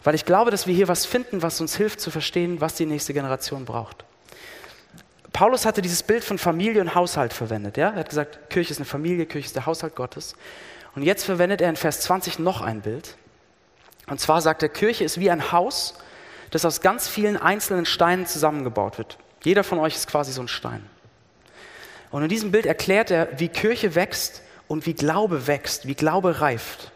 [0.04, 2.86] Weil ich glaube, dass wir hier was finden, was uns hilft zu verstehen, was die
[2.86, 4.04] nächste Generation braucht.
[5.32, 7.76] Paulus hatte dieses Bild von Familie und Haushalt verwendet.
[7.76, 7.90] Ja?
[7.90, 10.34] Er hat gesagt, Kirche ist eine Familie, Kirche ist der Haushalt Gottes.
[10.94, 13.16] Und jetzt verwendet er in Vers 20 noch ein Bild.
[14.08, 15.94] Und zwar sagt er, Kirche ist wie ein Haus,
[16.50, 19.18] das aus ganz vielen einzelnen Steinen zusammengebaut wird.
[19.42, 20.84] Jeder von euch ist quasi so ein Stein.
[22.10, 26.40] Und in diesem Bild erklärt er, wie Kirche wächst und wie Glaube wächst, wie Glaube
[26.40, 26.92] reift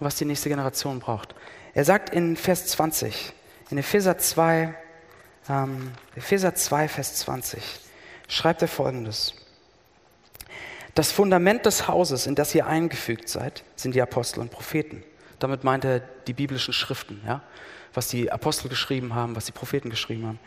[0.00, 1.34] und was die nächste Generation braucht.
[1.76, 3.34] Er sagt in Vers 20,
[3.68, 4.74] in Epheser 2,
[5.50, 7.62] ähm, Epheser 2, Vers 20,
[8.28, 9.34] schreibt er folgendes.
[10.94, 15.04] Das Fundament des Hauses, in das ihr eingefügt seid, sind die Apostel und Propheten.
[15.38, 17.42] Damit meint er die biblischen Schriften, ja?
[17.92, 20.40] was die Apostel geschrieben haben, was die Propheten geschrieben haben.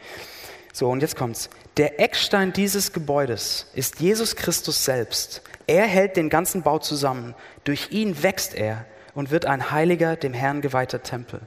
[0.74, 1.52] So, und jetzt kommt's.
[1.78, 5.44] Der Eckstein dieses Gebäudes ist Jesus Christus selbst.
[5.68, 7.36] Er hält den ganzen Bau zusammen.
[7.66, 11.42] Durch ihn wächst er und wird ein heiliger, dem Herrn geweihter Tempel.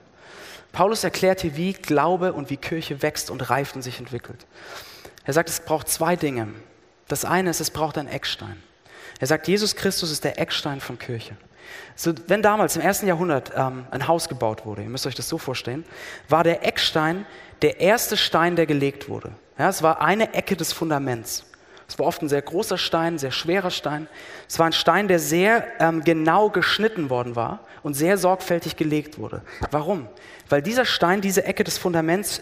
[0.72, 4.46] Paulus erklärt hier, wie Glaube und wie Kirche wächst und reift und sich entwickelt.
[5.25, 6.48] Er sagt, es braucht zwei Dinge.
[7.09, 8.62] Das eine ist, es braucht einen Eckstein.
[9.20, 11.37] Er sagt, Jesus Christus ist der Eckstein von Kirche.
[11.94, 15.29] So, wenn damals im ersten Jahrhundert ähm, ein Haus gebaut wurde, ihr müsst euch das
[15.29, 15.85] so vorstellen,
[16.29, 17.27] war der Eckstein
[17.61, 19.33] der erste Stein, der gelegt wurde.
[19.59, 21.44] Ja, es war eine Ecke des Fundaments.
[21.92, 24.09] Es war oft ein sehr großer Stein, sehr schwerer Stein.
[24.48, 29.18] Es war ein Stein, der sehr ähm, genau geschnitten worden war und sehr sorgfältig gelegt
[29.18, 29.42] wurde.
[29.70, 30.09] Warum?
[30.48, 32.40] Weil dieser Stein, diese Ecke des Fundaments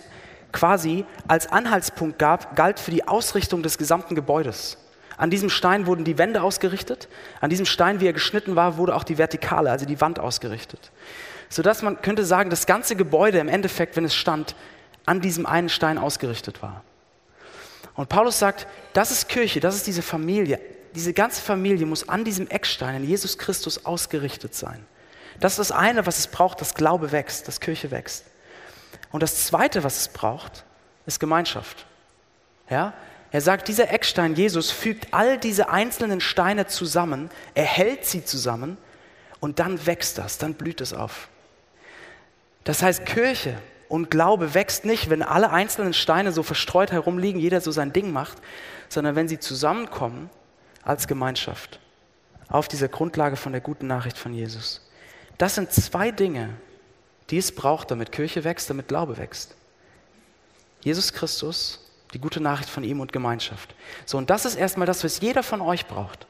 [0.52, 4.78] quasi als Anhaltspunkt gab, galt für die Ausrichtung des gesamten Gebäudes.
[5.16, 7.08] An diesem Stein wurden die Wände ausgerichtet.
[7.40, 10.92] An diesem Stein, wie er geschnitten war, wurde auch die Vertikale, also die Wand ausgerichtet.
[11.48, 14.54] Sodass man könnte sagen, das ganze Gebäude im Endeffekt, wenn es stand,
[15.06, 16.84] an diesem einen Stein ausgerichtet war.
[17.94, 20.60] Und Paulus sagt, das ist Kirche, das ist diese Familie.
[20.94, 24.84] Diese ganze Familie muss an diesem Eckstein, in Jesus Christus, ausgerichtet sein.
[25.38, 28.24] Das ist das eine, was es braucht, dass Glaube wächst, dass Kirche wächst.
[29.12, 30.64] Und das zweite, was es braucht,
[31.06, 31.86] ist Gemeinschaft.
[32.68, 32.94] Ja?
[33.32, 38.76] Er sagt, dieser Eckstein Jesus fügt all diese einzelnen Steine zusammen, er hält sie zusammen
[39.38, 41.28] und dann wächst das, dann blüht es auf.
[42.64, 43.56] Das heißt, Kirche
[43.90, 48.12] und Glaube wächst nicht, wenn alle einzelnen Steine so verstreut herumliegen, jeder so sein Ding
[48.12, 48.38] macht,
[48.88, 50.30] sondern wenn sie zusammenkommen
[50.84, 51.80] als Gemeinschaft
[52.48, 54.88] auf dieser Grundlage von der guten Nachricht von Jesus.
[55.38, 56.50] Das sind zwei Dinge,
[57.30, 59.56] die es braucht, damit Kirche wächst, damit Glaube wächst.
[60.82, 61.80] Jesus Christus
[62.14, 63.74] die gute Nachricht von ihm und Gemeinschaft.
[64.06, 66.28] So, und das ist erstmal das, was jeder von euch braucht.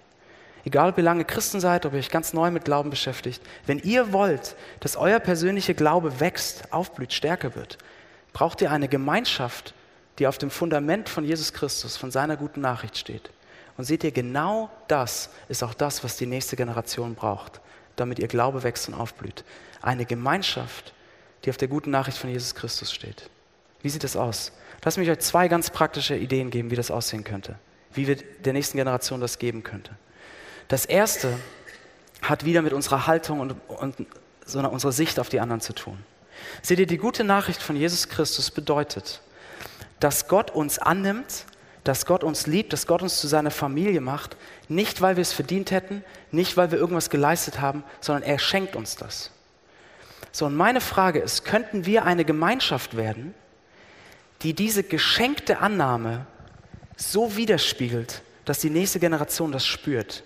[0.65, 3.43] Egal, ihr lange Christen seid, ob ihr euch ganz neu mit Glauben beschäftigt.
[3.67, 7.79] Wenn ihr wollt, dass euer persönlicher Glaube wächst, aufblüht, stärker wird,
[8.33, 9.75] braucht ihr eine Gemeinschaft,
[10.19, 13.31] die auf dem Fundament von Jesus Christus, von seiner guten Nachricht steht.
[13.77, 17.61] Und seht ihr, genau das ist auch das, was die nächste Generation braucht,
[17.97, 19.45] damit ihr Glaube wächst und aufblüht.
[19.81, 20.93] Eine Gemeinschaft,
[21.45, 23.31] die auf der guten Nachricht von Jesus Christus steht.
[23.81, 24.53] Wie sieht es aus?
[24.85, 27.59] Lass mich euch zwei ganz praktische Ideen geben, wie das aussehen könnte,
[27.95, 29.93] wie wir der nächsten Generation das geben könnte.
[30.71, 31.37] Das erste
[32.23, 33.97] hat wieder mit unserer Haltung und, und
[34.47, 35.99] so unserer Sicht auf die anderen zu tun.
[36.63, 39.21] Seht ihr, die gute Nachricht von Jesus Christus bedeutet,
[39.99, 41.45] dass Gott uns annimmt,
[41.83, 44.37] dass Gott uns liebt, dass Gott uns zu seiner Familie macht,
[44.69, 48.77] nicht weil wir es verdient hätten, nicht weil wir irgendwas geleistet haben, sondern er schenkt
[48.77, 49.33] uns das.
[50.31, 53.35] So, und meine Frage ist, könnten wir eine Gemeinschaft werden,
[54.43, 56.27] die diese geschenkte Annahme
[56.97, 60.23] so widerspiegelt, dass die nächste Generation das spürt.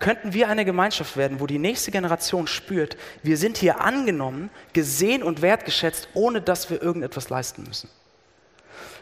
[0.00, 5.22] Könnten wir eine Gemeinschaft werden, wo die nächste Generation spürt, wir sind hier angenommen, gesehen
[5.22, 7.88] und wertgeschätzt, ohne dass wir irgendetwas leisten müssen.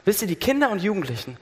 [0.04, 1.36] Wisst ihr, die Kinder und Jugendlichen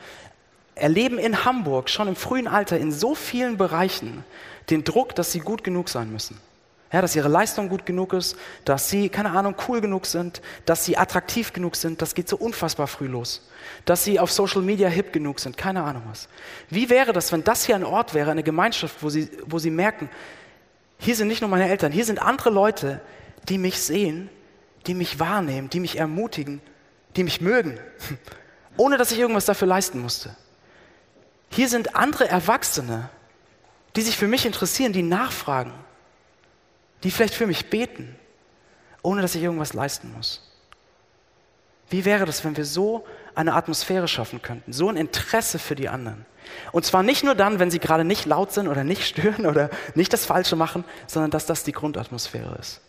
[0.74, 4.24] erleben in Hamburg schon im frühen Alter in so vielen Bereichen
[4.68, 6.38] den Druck, dass sie gut genug sein müssen.
[6.92, 10.84] Ja, dass ihre Leistung gut genug ist, dass sie, keine Ahnung, cool genug sind, dass
[10.84, 13.48] sie attraktiv genug sind, das geht so unfassbar früh los.
[13.84, 16.28] Dass sie auf Social Media hip genug sind, keine Ahnung was.
[16.70, 19.70] Wie wäre das, wenn das hier ein Ort wäre, eine Gemeinschaft, wo sie, wo sie
[19.70, 20.08] merken,
[20.98, 23.00] hier sind nicht nur meine Eltern, hier sind andere Leute,
[23.48, 24.30] die mich sehen,
[24.86, 26.60] die mich wahrnehmen, die mich ermutigen,
[27.16, 27.80] die mich mögen,
[28.76, 30.36] ohne dass ich irgendwas dafür leisten musste.
[31.50, 33.08] Hier sind andere Erwachsene,
[33.96, 35.72] die sich für mich interessieren, die nachfragen
[37.02, 38.16] die vielleicht für mich beten,
[39.02, 40.42] ohne dass ich irgendwas leisten muss.
[41.88, 43.04] Wie wäre das, wenn wir so
[43.36, 46.24] eine Atmosphäre schaffen könnten, so ein Interesse für die anderen.
[46.72, 49.70] Und zwar nicht nur dann, wenn sie gerade nicht laut sind oder nicht stören oder
[49.94, 52.80] nicht das Falsche machen, sondern dass das die Grundatmosphäre ist.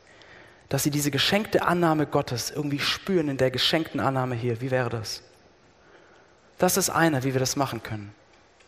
[0.69, 4.61] Dass sie diese geschenkte Annahme Gottes irgendwie spüren in der geschenkten Annahme hier.
[4.61, 5.21] Wie wäre das?
[6.57, 8.13] Das ist eine, wie wir das machen können.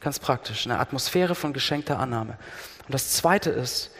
[0.01, 2.37] Ganz praktisch, eine Atmosphäre von geschenkter Annahme.
[2.85, 3.91] Und das Zweite ist,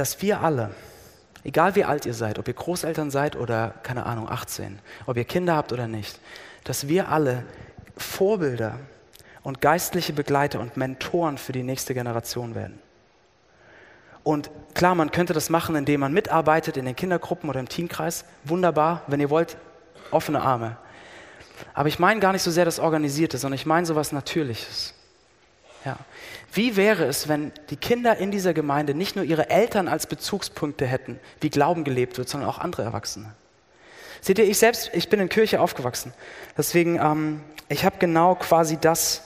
[0.00, 0.70] dass wir alle,
[1.44, 5.24] egal wie alt ihr seid, ob ihr Großeltern seid oder, keine Ahnung, 18, ob ihr
[5.24, 6.18] Kinder habt oder nicht,
[6.64, 7.44] dass wir alle
[7.98, 8.78] Vorbilder
[9.42, 12.78] und geistliche Begleiter und Mentoren für die nächste Generation werden.
[14.22, 18.24] Und klar, man könnte das machen, indem man mitarbeitet in den Kindergruppen oder im Teamkreis.
[18.44, 19.58] Wunderbar, wenn ihr wollt,
[20.10, 20.78] offene Arme.
[21.74, 24.94] Aber ich meine gar nicht so sehr das Organisierte, sondern ich meine so was Natürliches.
[25.84, 25.96] Ja.
[26.52, 30.86] Wie wäre es, wenn die Kinder in dieser Gemeinde nicht nur ihre Eltern als Bezugspunkte
[30.86, 33.34] hätten, wie Glauben gelebt wird, sondern auch andere Erwachsene?
[34.20, 36.12] Seht ihr, ich selbst, ich bin in Kirche aufgewachsen.
[36.58, 39.22] Deswegen, ähm, ich habe genau quasi das,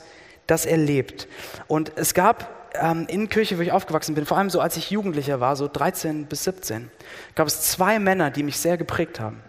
[0.47, 1.27] das erlebt.
[1.67, 4.91] Und es gab ähm, in Kirche, wo ich aufgewachsen bin, vor allem so als ich
[4.91, 6.91] Jugendlicher war, so 13 bis 17,
[7.35, 9.41] gab es zwei Männer, die mich sehr geprägt haben.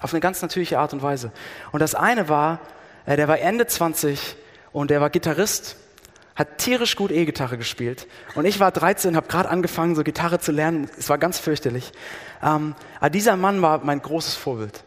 [0.00, 1.32] Auf eine ganz natürliche Art und Weise.
[1.72, 2.60] Und das eine war,
[3.06, 4.36] äh, der war Ende 20
[4.72, 5.76] und der war Gitarrist,
[6.34, 8.06] hat tierisch gut E-Gitarre gespielt.
[8.34, 10.88] Und ich war 13, habe gerade angefangen, so Gitarre zu lernen.
[10.98, 11.92] Es war ganz fürchterlich.
[12.42, 14.84] Ähm, aber dieser Mann war mein großes Vorbild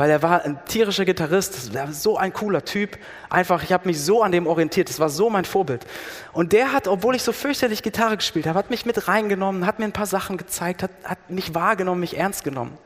[0.00, 2.96] weil er war ein tierischer Gitarrist, war so ein cooler Typ.
[3.28, 5.86] Einfach, ich habe mich so an dem orientiert, das war so mein Vorbild.
[6.32, 9.78] Und der hat, obwohl ich so fürchterlich Gitarre gespielt habe, hat mich mit reingenommen, hat
[9.78, 12.78] mir ein paar Sachen gezeigt, hat, hat mich wahrgenommen, mich ernst genommen.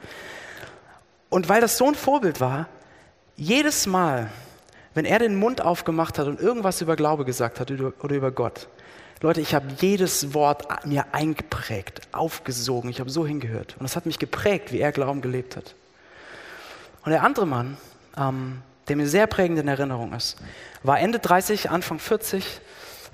[1.29, 2.67] Und weil das so ein Vorbild war,
[3.37, 4.29] jedes Mal,
[4.95, 8.69] wenn er den Mund aufgemacht hat und irgendwas über Glaube gesagt hat oder über Gott,
[9.21, 13.75] Leute, ich habe jedes Wort mir eingeprägt, aufgesogen, ich habe so hingehört.
[13.79, 15.75] Und das hat mich geprägt, wie er Glauben gelebt hat.
[17.05, 17.77] Und der andere Mann,
[18.19, 20.37] ähm, der mir sehr prägend in Erinnerung ist,
[20.83, 22.61] war Ende 30, Anfang 40,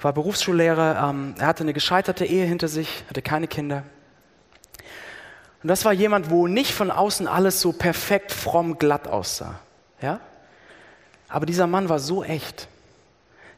[0.00, 3.84] war Berufsschullehrer, ähm, er hatte eine gescheiterte Ehe hinter sich, hatte keine Kinder.
[5.62, 9.60] Und das war jemand, wo nicht von außen alles so perfekt, fromm, glatt aussah.
[10.00, 10.20] Ja?
[11.30, 12.68] Aber dieser Mann war so echt.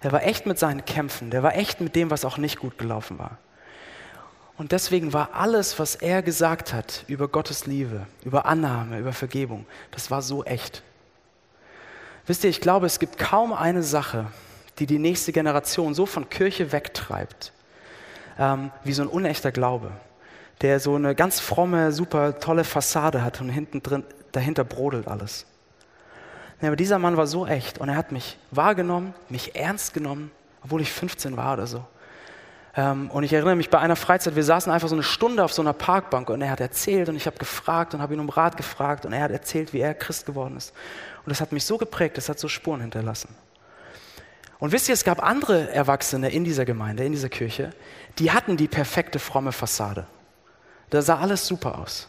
[0.00, 2.76] Er war echt mit seinen Kämpfen, der war echt mit dem, was auch nicht gut
[2.76, 3.38] gelaufen war.
[4.58, 9.64] Und deswegen war alles, was er gesagt hat über Gottes Liebe, über Annahme, über Vergebung,
[9.92, 10.82] das war so echt.
[12.26, 14.26] Wisst ihr, ich glaube, es gibt kaum eine Sache,
[14.78, 17.52] die die nächste Generation so von Kirche wegtreibt,
[18.38, 19.92] ähm, wie so ein unechter Glaube,
[20.60, 25.46] der so eine ganz fromme, super tolle Fassade hat und hinten drin, dahinter brodelt alles.
[26.62, 30.30] Ja, aber dieser Mann war so echt und er hat mich wahrgenommen, mich ernst genommen,
[30.62, 31.84] obwohl ich 15 war oder so.
[32.76, 35.52] Ähm, und ich erinnere mich bei einer Freizeit, wir saßen einfach so eine Stunde auf
[35.52, 38.28] so einer Parkbank und er hat erzählt und ich habe gefragt und habe ihn um
[38.28, 40.72] Rat gefragt und er hat erzählt, wie er Christ geworden ist.
[41.26, 43.34] Und das hat mich so geprägt, das hat so Spuren hinterlassen.
[44.60, 47.70] Und wisst ihr, es gab andere Erwachsene in dieser Gemeinde, in dieser Kirche,
[48.20, 50.06] die hatten die perfekte fromme Fassade.
[50.90, 52.08] Da sah alles super aus.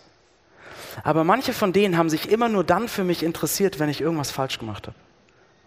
[1.04, 4.32] Aber manche von denen haben sich immer nur dann für mich interessiert, wenn ich irgendwas
[4.32, 4.98] falsch gemacht habe.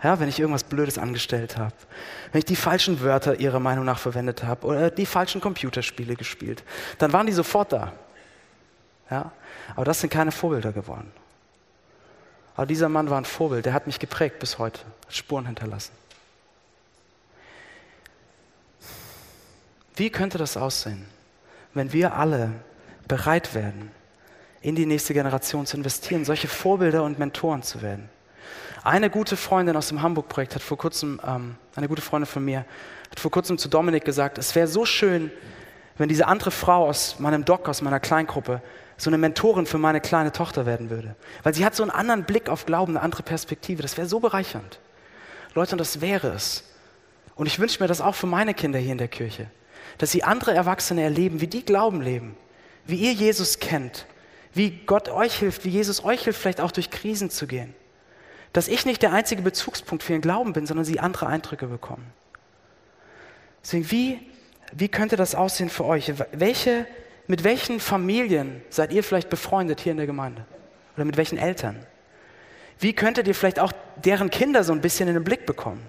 [0.02, 1.74] Ja, wenn ich irgendwas Blödes angestellt habe,
[2.30, 6.62] wenn ich die falschen Wörter ihrer Meinung nach verwendet habe oder die falschen Computerspiele gespielt,
[6.98, 7.92] dann waren die sofort da.
[9.10, 9.32] Ja,
[9.74, 11.10] aber das sind keine Vorbilder geworden.
[12.56, 15.92] Aber dieser Mann war ein Vorbild, der hat mich geprägt bis heute, hat Spuren hinterlassen.
[19.94, 21.06] Wie könnte das aussehen,
[21.72, 22.52] wenn wir alle
[23.08, 23.90] bereit werden,
[24.66, 28.08] in die nächste Generation zu investieren, solche Vorbilder und Mentoren zu werden?
[28.82, 32.64] Eine gute Freundin aus dem Hamburg-Projekt hat vor kurzem, ähm, eine gute Freundin von mir,
[33.10, 35.30] hat vor kurzem zu Dominik gesagt, es wäre so schön,
[35.98, 38.60] wenn diese andere Frau aus meinem Doc, aus meiner Kleingruppe,
[38.96, 41.14] so eine Mentorin für meine kleine Tochter werden würde.
[41.44, 43.82] Weil sie hat so einen anderen Blick auf Glauben, eine andere Perspektive.
[43.82, 44.80] Das wäre so bereichernd.
[45.54, 46.64] Leute, und das wäre es.
[47.36, 49.48] Und ich wünsche mir das auch für meine Kinder hier in der Kirche.
[49.98, 52.36] Dass sie andere Erwachsene erleben, wie die Glauben leben.
[52.84, 54.06] Wie ihr Jesus kennt.
[54.56, 57.74] Wie Gott euch hilft, wie Jesus euch hilft, vielleicht auch durch Krisen zu gehen
[58.56, 62.06] dass ich nicht der einzige Bezugspunkt für ihren Glauben bin, sondern sie andere Eindrücke bekommen.
[63.62, 64.20] Deswegen, wie,
[64.72, 66.10] wie könnte das aussehen für euch?
[66.32, 66.86] Welche,
[67.26, 70.46] mit welchen Familien seid ihr vielleicht befreundet hier in der Gemeinde?
[70.96, 71.84] Oder mit welchen Eltern?
[72.78, 75.82] Wie könntet ihr vielleicht auch deren Kinder so ein bisschen in den Blick bekommen?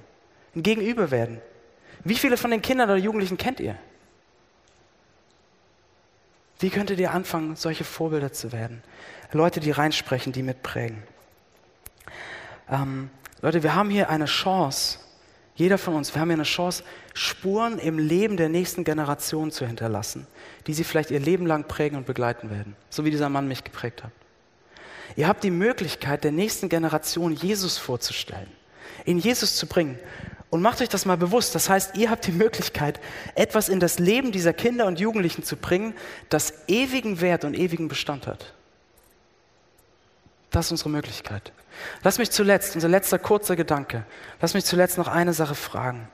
[0.53, 1.39] Ein Gegenüber werden?
[2.03, 3.77] Wie viele von den Kindern oder Jugendlichen kennt ihr?
[6.59, 8.81] Wie könntet ihr anfangen, solche Vorbilder zu werden?
[9.31, 11.03] Leute, die reinsprechen, die mitprägen.
[12.69, 13.09] Ähm,
[13.41, 14.99] Leute, wir haben hier eine Chance,
[15.55, 19.65] jeder von uns, wir haben hier eine Chance, Spuren im Leben der nächsten Generation zu
[19.65, 20.27] hinterlassen,
[20.65, 23.63] die sie vielleicht ihr Leben lang prägen und begleiten werden, so wie dieser Mann mich
[23.63, 24.11] geprägt hat.
[25.15, 28.51] Ihr habt die Möglichkeit, der nächsten Generation Jesus vorzustellen,
[29.05, 29.97] ihn Jesus zu bringen.
[30.49, 31.55] Und macht euch das mal bewusst.
[31.55, 32.99] Das heißt, ihr habt die Möglichkeit,
[33.35, 35.93] etwas in das Leben dieser Kinder und Jugendlichen zu bringen,
[36.29, 38.53] das ewigen Wert und ewigen Bestand hat.
[40.51, 41.51] Das ist unsere Möglichkeit.
[42.03, 44.05] Lass mich zuletzt, unser letzter kurzer Gedanke,
[44.41, 46.07] lass mich zuletzt noch eine Sache fragen.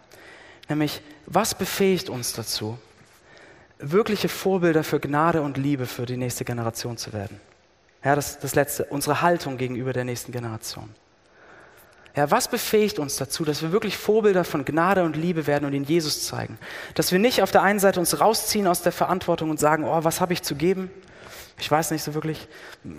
[0.67, 2.77] Nämlich, was befähigt uns dazu,
[3.77, 7.39] wirkliche Vorbilder für Gnade und Liebe für die nächste Generation zu werden?
[8.03, 10.89] Ja, das, das Letzte, unsere Haltung gegenüber der nächsten Generation.
[12.15, 15.73] Ja, was befähigt uns dazu, dass wir wirklich Vorbilder von Gnade und Liebe werden und
[15.73, 16.59] ihnen Jesus zeigen?
[16.93, 20.03] Dass wir nicht auf der einen Seite uns rausziehen aus der Verantwortung und sagen, oh,
[20.03, 20.91] was habe ich zu geben?
[21.59, 22.47] Ich weiß nicht so wirklich,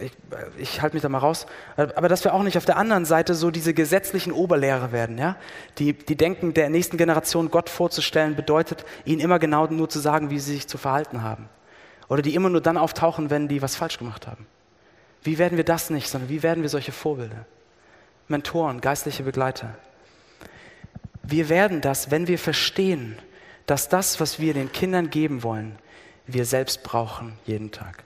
[0.00, 0.12] ich,
[0.58, 1.46] ich halte mich da mal raus.
[1.76, 5.36] Aber dass wir auch nicht auf der anderen Seite so diese gesetzlichen Oberlehrer werden, ja?
[5.78, 10.30] die, die denken, der nächsten Generation Gott vorzustellen, bedeutet, ihnen immer genau nur zu sagen,
[10.30, 11.48] wie sie sich zu verhalten haben.
[12.08, 14.46] Oder die immer nur dann auftauchen, wenn die was falsch gemacht haben.
[15.22, 17.46] Wie werden wir das nicht, sondern wie werden wir solche Vorbilder?
[18.28, 19.76] Mentoren, geistliche Begleiter.
[21.22, 23.18] Wir werden das, wenn wir verstehen,
[23.66, 25.78] dass das, was wir den Kindern geben wollen,
[26.26, 28.04] wir selbst brauchen jeden Tag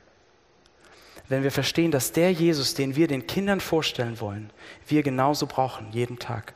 [1.28, 4.50] wenn wir verstehen, dass der Jesus, den wir den Kindern vorstellen wollen,
[4.86, 6.54] wir genauso brauchen, jeden Tag.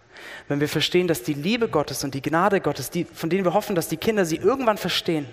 [0.48, 3.54] Wenn wir verstehen, dass die Liebe Gottes und die Gnade Gottes, die, von denen wir
[3.54, 5.26] hoffen, dass die Kinder sie irgendwann verstehen,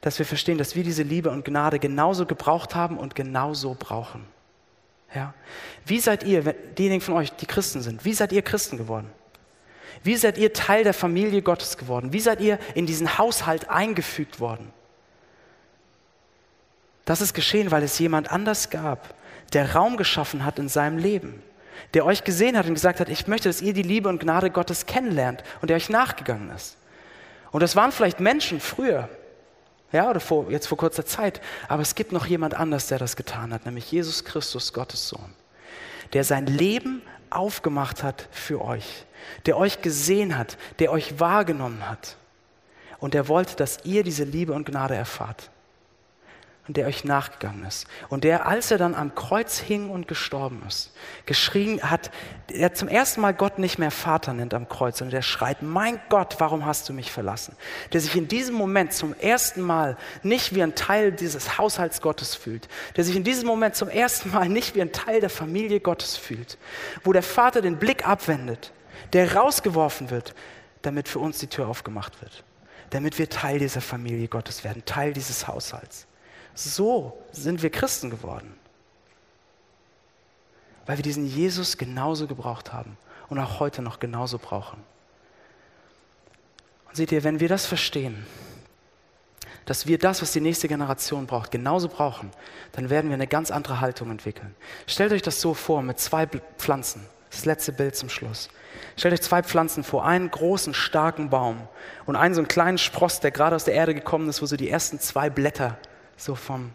[0.00, 4.24] dass wir verstehen, dass wir diese Liebe und Gnade genauso gebraucht haben und genauso brauchen.
[5.14, 5.34] Ja?
[5.84, 9.10] Wie seid ihr, diejenigen von euch, die Christen sind, wie seid ihr Christen geworden?
[10.02, 12.12] Wie seid ihr Teil der Familie Gottes geworden?
[12.12, 14.72] Wie seid ihr in diesen Haushalt eingefügt worden?
[17.04, 19.14] Das ist geschehen, weil es jemand anders gab,
[19.52, 21.42] der Raum geschaffen hat in seinem Leben,
[21.92, 24.50] der euch gesehen hat und gesagt hat, ich möchte, dass ihr die Liebe und Gnade
[24.50, 26.76] Gottes kennenlernt und der euch nachgegangen ist.
[27.50, 29.08] Und das waren vielleicht Menschen früher,
[29.92, 33.16] ja, oder vor, jetzt vor kurzer Zeit, aber es gibt noch jemand anders, der das
[33.16, 35.34] getan hat, nämlich Jesus Christus, Gottes Sohn,
[36.12, 39.04] der sein Leben aufgemacht hat für euch,
[39.46, 42.16] der euch gesehen hat, der euch wahrgenommen hat.
[42.98, 45.50] Und der wollte, dass ihr diese Liebe und Gnade erfahrt
[46.72, 47.86] der euch nachgegangen ist.
[48.08, 50.92] Und der, als er dann am Kreuz hing und gestorben ist,
[51.26, 52.10] geschrien hat,
[52.50, 56.00] der zum ersten Mal Gott nicht mehr Vater nennt am Kreuz, sondern der schreit, mein
[56.08, 57.56] Gott, warum hast du mich verlassen?
[57.92, 62.34] Der sich in diesem Moment zum ersten Mal nicht wie ein Teil dieses Haushalts Gottes
[62.34, 62.68] fühlt.
[62.96, 66.16] Der sich in diesem Moment zum ersten Mal nicht wie ein Teil der Familie Gottes
[66.16, 66.58] fühlt.
[67.04, 68.72] Wo der Vater den Blick abwendet,
[69.12, 70.34] der rausgeworfen wird,
[70.82, 72.44] damit für uns die Tür aufgemacht wird.
[72.90, 76.06] Damit wir Teil dieser Familie Gottes werden, Teil dieses Haushalts.
[76.62, 78.54] So sind wir Christen geworden.
[80.84, 82.98] Weil wir diesen Jesus genauso gebraucht haben
[83.30, 84.82] und auch heute noch genauso brauchen.
[86.88, 88.26] Und seht ihr, wenn wir das verstehen,
[89.64, 92.30] dass wir das, was die nächste Generation braucht, genauso brauchen,
[92.72, 94.54] dann werden wir eine ganz andere Haltung entwickeln.
[94.86, 96.26] Stellt euch das so vor mit zwei
[96.58, 97.06] Pflanzen.
[97.30, 98.50] Das letzte Bild zum Schluss.
[98.96, 101.68] Stellt euch zwei Pflanzen vor, einen großen, starken Baum
[102.04, 104.56] und einen so einen kleinen Spross, der gerade aus der Erde gekommen ist, wo so
[104.56, 105.78] die ersten zwei Blätter
[106.20, 106.72] so vom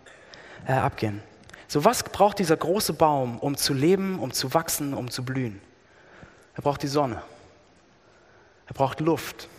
[0.68, 1.22] äh, abgehen.
[1.68, 5.62] So was braucht dieser große Baum, um zu leben, um zu wachsen, um zu blühen?
[6.56, 7.22] Er braucht die Sonne.
[8.68, 9.50] Er braucht Luft.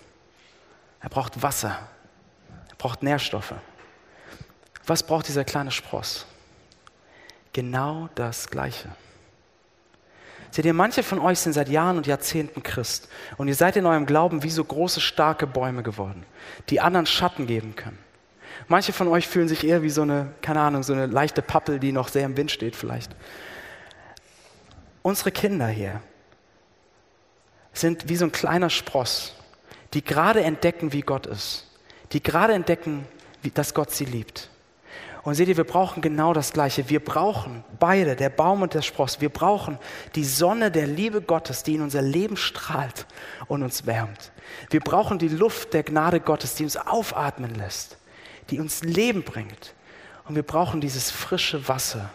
[1.00, 1.78] Er braucht Wasser.
[2.68, 3.54] Er braucht Nährstoffe.
[4.86, 6.26] Was braucht dieser kleine Spross?
[7.52, 8.88] Genau das Gleiche.
[10.50, 13.84] Seht ihr, manche von euch sind seit Jahren und Jahrzehnten Christ und ihr seid in
[13.84, 16.24] eurem Glauben wie so große, starke Bäume geworden,
[16.70, 17.98] die anderen Schatten geben können.
[18.68, 21.78] Manche von euch fühlen sich eher wie so eine, keine Ahnung, so eine leichte Pappel,
[21.78, 23.14] die noch sehr im Wind steht vielleicht.
[25.02, 26.00] Unsere Kinder hier
[27.72, 29.34] sind wie so ein kleiner Spross,
[29.94, 31.70] die gerade entdecken, wie Gott ist.
[32.12, 33.06] Die gerade entdecken,
[33.42, 34.50] wie, dass Gott sie liebt.
[35.22, 36.88] Und seht ihr, wir brauchen genau das Gleiche.
[36.88, 39.78] Wir brauchen beide, der Baum und der Spross, wir brauchen
[40.14, 43.06] die Sonne der Liebe Gottes, die in unser Leben strahlt
[43.48, 44.30] und uns wärmt.
[44.70, 47.98] Wir brauchen die Luft der Gnade Gottes, die uns aufatmen lässt
[48.50, 49.74] die uns Leben bringt.
[50.26, 52.10] Und wir brauchen dieses frische Wasser,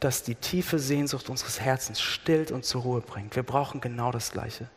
[0.00, 3.36] das die tiefe Sehnsucht unseres Herzens stillt und zur Ruhe bringt.
[3.36, 4.68] Wir brauchen genau das Gleiche.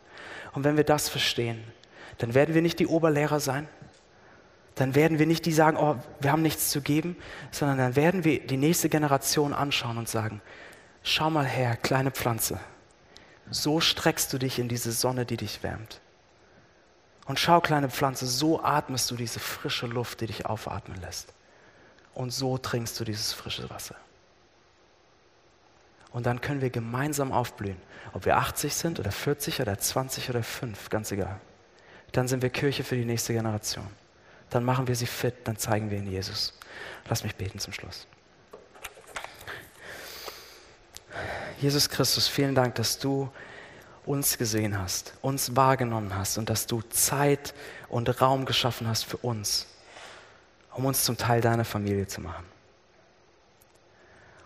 [0.52, 1.62] Und wenn wir das verstehen,
[2.18, 3.68] dann werden wir nicht die Oberlehrer sein,
[4.74, 7.16] dann werden wir nicht die sagen, oh, wir haben nichts zu geben,
[7.50, 10.40] sondern dann werden wir die nächste Generation anschauen und sagen,
[11.02, 12.60] schau mal her, kleine Pflanze,
[13.50, 16.00] so streckst du dich in diese Sonne, die dich wärmt.
[17.28, 21.34] Und schau, kleine Pflanze, so atmest du diese frische Luft, die dich aufatmen lässt.
[22.14, 23.94] Und so trinkst du dieses frische Wasser.
[26.10, 27.76] Und dann können wir gemeinsam aufblühen.
[28.14, 31.38] Ob wir 80 sind oder 40 oder 20 oder 5, ganz egal.
[32.12, 33.86] Dann sind wir Kirche für die nächste Generation.
[34.48, 36.58] Dann machen wir sie fit, dann zeigen wir ihnen Jesus.
[37.10, 38.06] Lass mich beten zum Schluss.
[41.60, 43.30] Jesus Christus, vielen Dank, dass du
[44.08, 47.54] uns gesehen hast, uns wahrgenommen hast und dass du Zeit
[47.88, 49.66] und Raum geschaffen hast für uns,
[50.72, 52.44] um uns zum Teil deiner Familie zu machen.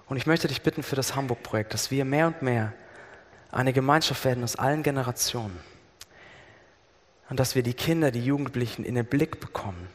[0.09, 2.73] Und ich möchte dich bitten für das Hamburg-Projekt, dass wir mehr und mehr
[3.53, 5.59] eine Gemeinschaft werden aus allen Generationen
[7.31, 9.89] und dass wir die Kinder, die Jugendlichen in den Blick bekommen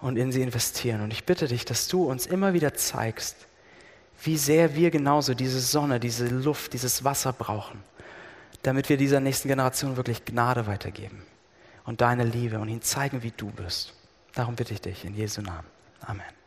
[0.00, 1.02] und in sie investieren.
[1.02, 3.36] Und ich bitte dich, dass du uns immer wieder zeigst,
[4.24, 7.82] wie sehr wir genauso diese Sonne, diese Luft, dieses Wasser brauchen,
[8.62, 11.22] damit wir dieser nächsten Generation wirklich Gnade weitergeben
[11.84, 13.94] und deine Liebe und ihnen zeigen, wie du bist.
[14.34, 15.66] Darum bitte ich dich in Jesu Namen.
[16.00, 16.41] Amen.